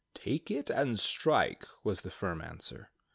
"Take 0.15 0.49
it 0.49 0.71
and 0.71 0.97
strike," 0.99 1.63
was 1.83 2.01
the 2.01 2.09
firm 2.09 2.41
answer. 2.41 2.89